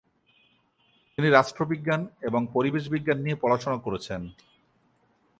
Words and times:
তিনি 1.13 1.27
রাষ্ট্রবিজ্ঞান 1.29 2.01
এবং 2.21 2.41
পরিবেশ 2.53 2.83
বিজ্ঞান 2.89 3.17
নিয়ে 3.21 3.41
পড়াশোনা 3.41 3.77
করেছেন। 3.77 4.21